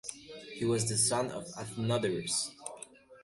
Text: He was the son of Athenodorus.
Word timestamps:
He 0.53 0.65
was 0.65 0.89
the 0.89 0.97
son 0.97 1.29
of 1.29 1.45
Athenodorus. 1.55 2.49